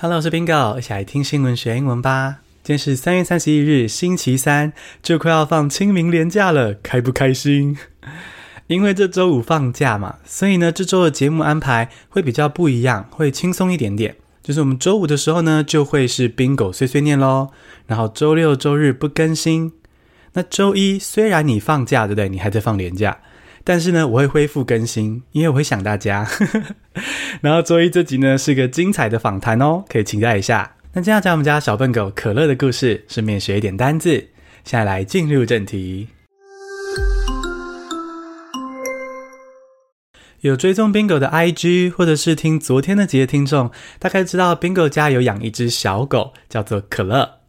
[0.00, 2.36] Hello，我是 Bingo，一起来听新闻学英文吧。
[2.62, 7.76] 今天是三月三十一日，星期三，就快要放清明连假了，开不开心？
[8.68, 14.14] 因为这周五放假嘛，所以呢，这周的节目安排会比较不一样，会轻松一点点。
[14.40, 17.48] 就是我们周五的时候呢，就会是 Bingo 碎碎念喽，
[17.88, 19.72] 然后周六周日不更新。
[20.34, 22.28] 那周一虽然你放假，对不对？
[22.28, 23.18] 你还在放连假。
[23.68, 26.26] 但是呢，我会恢复更新，因为我会想大家。
[27.42, 30.74] 然后周一这集呢是个精彩的访谈哦，可以期待一下。
[30.94, 34.12] 那接下来讲我们家小笨狗可乐的故事，顺便学一点单字。
[34.64, 36.08] 现在来进入正题。
[40.40, 47.40] 有追踪 Bingo 的 IG，或者是听昨天的集的听众，大概知道 Bingo 家有养一只小狗，叫做可乐。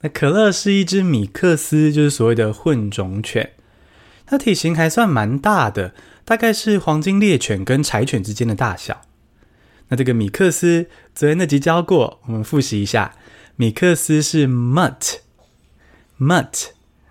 [0.00, 3.48] 那可乐是一只米克斯，就是所谓的混种犬。
[4.30, 5.94] 它体型还算蛮大的，
[6.26, 9.00] 大概是黄金猎犬跟柴犬之间的大小。
[9.88, 13.14] 那这个米克斯，昨天那集教过，我们复习一下。
[13.56, 16.66] 米克斯是 mutt，mutt，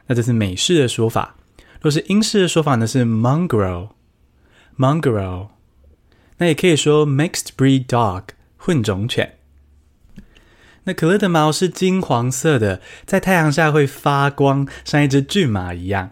[0.06, 1.36] 那这是美式的说法。
[1.82, 5.48] 若是英式的说法呢，是 mongrel，mongrel。
[6.38, 8.26] 那也可以说 mixed breed dog，
[8.58, 9.40] 混种犬。
[10.84, 16.12] 那可乐的毛是金黄色的，在太阳下会发光，像一只骏马一样。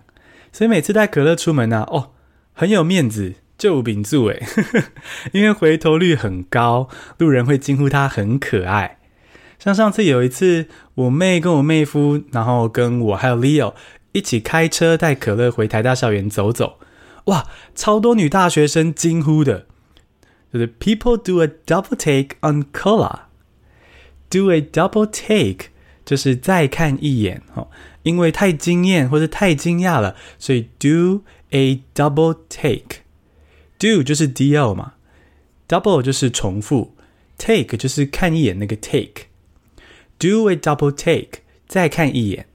[0.55, 2.11] 所以每次带可乐出门呢、啊，哦，
[2.53, 4.41] 很有面子，就秉住诶，
[5.33, 8.99] 因为回头率很高，路人会惊呼他很可爱。
[9.59, 13.73] 像上次有一次，我妹跟我妹夫，然后跟我还有 Leo
[14.13, 16.79] 一起开车带可乐回台大校园走走，
[17.25, 19.65] 哇，超多女大学生惊呼的，
[20.53, 25.71] 就是 People do a double take on cola，do a double take
[26.05, 27.67] 就是再看一眼哦。
[28.05, 32.99] 因为太惊艳或者太惊讶了，所以 do a double take。
[33.79, 34.93] do 就是 do 嘛
[35.67, 36.95] ，double 就是重复
[37.37, 39.25] ，take 就是看一眼那个 take。
[40.19, 42.45] do a double take，再看一眼。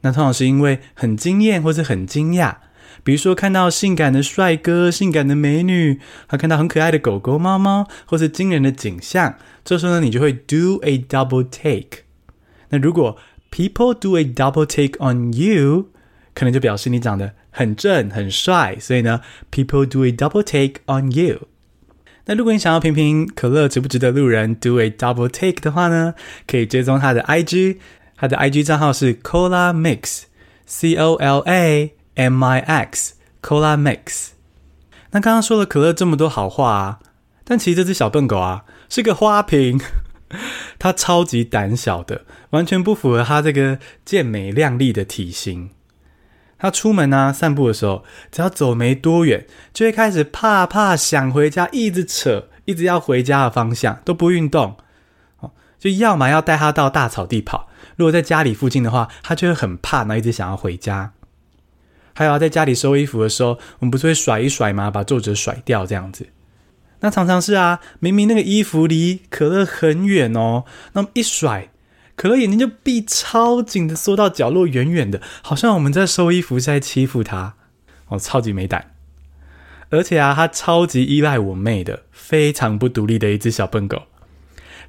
[0.00, 2.56] 那通常是因为很惊艳或者很惊讶，
[3.04, 12.00] 比如说看到性感的帅哥、性感的美女，还看到很可爱的狗狗、猫猫，或是惊人的景象，这时候呢，你就会 do a double take。
[12.70, 13.16] 那如果
[13.56, 15.86] People do a double take on you，
[16.34, 21.48] 可能就表示你长得很正很帅，所以呢，People do a double take on you。
[22.26, 26.12] 那如果你想要评评可乐值不值得路人 do a double take 的话呢，
[26.46, 27.78] 可以追踪他的 IG，
[28.14, 34.32] 他的 IG 账号是 Cola Mix，C O L A M I X，Cola Mix。
[35.12, 36.98] 那刚刚说了可乐这么多好话啊，
[37.42, 39.80] 但其实这只小笨狗啊是个花瓶。
[40.86, 45.70] 他超级胆小的，完全不符合他这个健美靓丽的体型。
[46.58, 54.76] 他出门啊，散步的时候，只要走没多远，就会开始怕怕想回家，一直扯，一直要回家的方向，都不运动。
[55.40, 61.14] 哦，就要么要带他到大草地跑，如果在家里附近的话，他就会很怕，然后一直想要回家。
[62.14, 64.88] 还有在家里收衣服的时候，我们不是会甩一甩吗？
[64.88, 66.28] 把皱褶甩掉这样子。
[67.00, 70.64] 那常常是啊，明明那个衣服离可乐很远哦，
[70.94, 71.70] 那么一甩，
[72.14, 77.54] 可乐眼睛就闭超紧的，缩到角落远远的，好像我们在收衣服，在欺负他
[78.08, 78.92] 哦，超级没胆。
[79.90, 84.02] 而且啊，他超级依赖我妹的，非常不独立的一只小笨狗。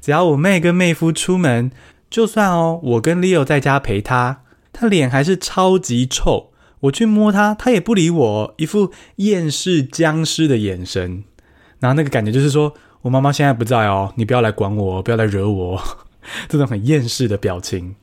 [0.01, 1.71] 只要我妹跟妹夫出门，
[2.09, 4.43] 就算哦，我跟 Leo 在家陪他，
[4.73, 6.51] 他脸还是超级臭。
[6.81, 11.23] 我去摸他，他也不理我，一副厌世僵尸的眼神。
[11.79, 15.81] 然后那个感觉就是说，我妈妈现在不在哦，你不要来管我，不要来惹我，
[16.49, 17.95] 这种很厌世的表情。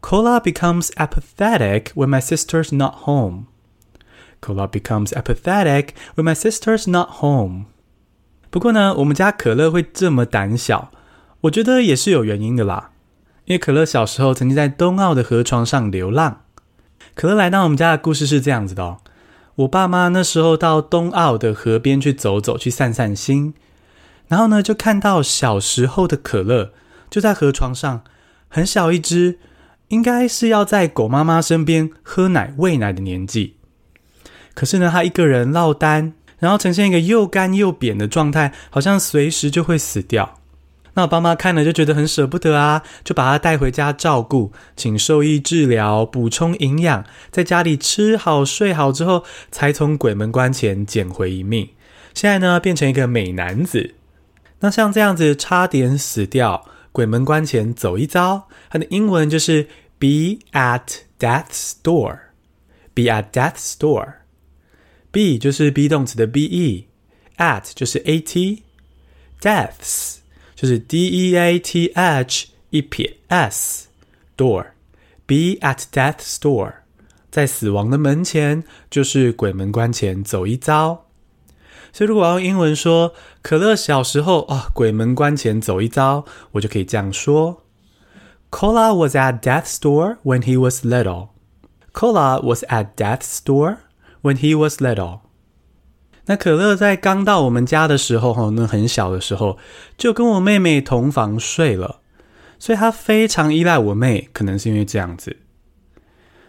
[0.00, 3.44] ：Cola becomes apathetic when my sister's not home.
[4.40, 7.66] Cola becomes apathetic when my sister's not home.
[8.50, 10.90] 不过呢，我们家可乐会这么胆小，
[11.42, 12.92] 我觉得也是有原因的啦。
[13.44, 16.42] 因为可乐小时候曾经在冬奥的河床上流浪。
[17.14, 18.98] 可乐来到我们家的故事是这样子的哦。
[19.56, 23.54] 我爸妈那时候到东澳的河边去走走，去散散心，
[24.28, 26.72] 然后呢，就看到小时候的可乐
[27.08, 28.04] 就在河床上，
[28.48, 29.38] 很小一只，
[29.88, 33.56] 应该是要在狗妈妈身边喝奶喂奶的年纪。
[34.52, 40.40] 可是呢，他一个人落单，然后呈现一个又干又扁的状态，好像随时就会死掉。
[40.96, 51.68] 那我爸妈看了就觉得很舍不得啊，就把他带回家照顾，请兽医治疗，补充营养，在家里吃好睡好之后，才从鬼门关前捡回一命。
[52.14, 53.94] 现在呢，变成一个美男子。
[54.60, 59.68] 那像这样子差点死掉，鬼门关前走一遭，它的英文就是
[59.98, 62.20] be at death's door。
[62.94, 64.14] be at death's door。
[65.12, 70.20] be 就是 be 动词的 be，at 就是 at，deaths。
[70.56, 73.86] 就是 D E A T H 一撇 S
[74.36, 76.72] door，be at death's door，
[77.30, 81.04] 在死亡的门前，就是鬼门关前走一遭。
[81.92, 87.62] 所以如果要用英文说可乐小时候啊、哦，鬼门关前走一遭，我就可以这样说
[88.50, 91.28] ：Cola was at death's door when he was little.
[91.92, 93.76] Cola was at death's door
[94.22, 95.20] when he was little.
[96.28, 99.58] 那可乐在刚到我们家的时候，哈，那很小的时候，
[99.96, 102.00] 就跟我妹妹同房睡了，
[102.58, 105.36] 所以她非常依赖我妹，可能是因为这样子。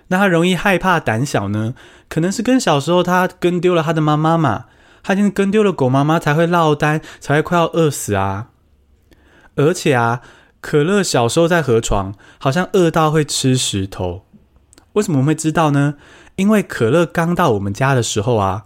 [0.07, 1.75] 那她容易害怕、胆小呢，
[2.09, 4.65] 可能是跟小时候她跟丢了他的妈妈嘛，
[5.03, 8.47] 她已经跟丢了狗妈妈才会落单，才会快要饿死啊。
[9.55, 10.21] 而且啊，
[10.59, 14.25] 可乐小时候在河床，好像饿到会吃石头。
[14.93, 15.93] 为什么我会知道呢？
[16.37, 18.63] 因为可乐刚到我们家的时候啊。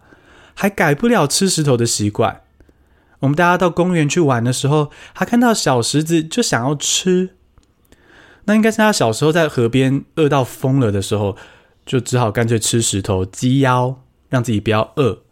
[0.61, 2.41] 还改不了吃石头的习惯。
[3.21, 7.31] 我们大家到公园去玩的时候，他看到小石子就想要吃。
[8.45, 11.35] 那应该是他小时候在河边饿到疯了的时候，
[11.83, 15.23] 就只好干脆吃石头鸡腰，让自己不要饿。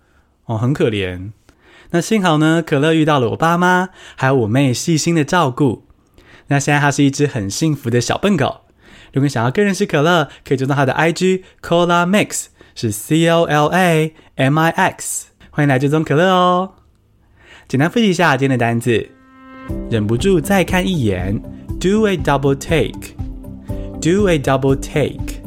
[0.46, 1.30] 哦，很可怜。
[1.92, 5.86] 那幸好呢，可乐遇到了我爸妈，还有我妹细心的照顾。
[6.48, 8.62] 那现在他是一只很幸福的小笨狗。
[9.14, 12.48] 如果想要更认识可乐，可以追踪他的 IG Cola Mix。
[12.81, 16.72] 是 C O L A M I X，欢迎来追踪可乐哦。
[17.68, 19.06] 简单复习一下今天的单词，
[19.92, 21.38] 忍不住再看一眼
[21.78, 25.42] ，Do a double take，Do a double take。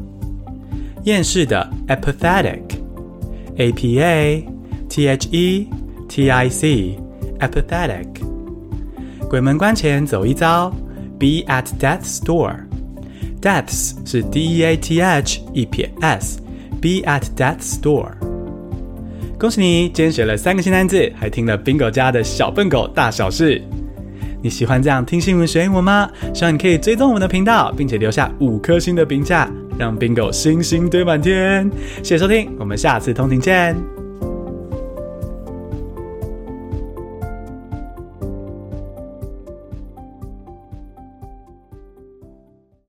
[1.05, 4.47] 厌世的，apathetic，A P A
[4.91, 5.71] T H E
[6.11, 8.09] T I C，apathetic。
[9.31, 10.69] 鬼门关前走一遭
[11.19, 16.39] ，Be at death's door，Deaths 是 D E A T H 一撇 S。
[16.83, 18.11] Be at that store。
[19.39, 23.63] 恭喜你，今天学了三个新单字，还听了 Bingo 家的小笨狗大小事。
[24.43, 26.11] 你喜欢这样听新闻学英文吗？
[26.35, 29.49] 希望你可以追踪我们的频道，并且留下五颗星的评价，
[29.79, 31.71] 让 Bingo 星星堆满天。
[31.99, 34.02] 谢谢收听，我们下次通勤见。